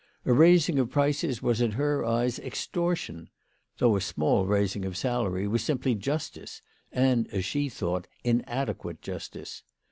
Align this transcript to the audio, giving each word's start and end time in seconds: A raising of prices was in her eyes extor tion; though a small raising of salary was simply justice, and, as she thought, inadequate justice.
A 0.25 0.33
raising 0.33 0.79
of 0.79 0.89
prices 0.89 1.43
was 1.43 1.61
in 1.61 1.73
her 1.73 2.03
eyes 2.03 2.39
extor 2.39 2.95
tion; 2.97 3.29
though 3.77 3.95
a 3.95 4.01
small 4.01 4.47
raising 4.47 4.83
of 4.83 4.97
salary 4.97 5.47
was 5.47 5.63
simply 5.63 5.93
justice, 5.93 6.63
and, 6.91 7.27
as 7.27 7.45
she 7.45 7.69
thought, 7.69 8.07
inadequate 8.23 9.03
justice. 9.03 9.61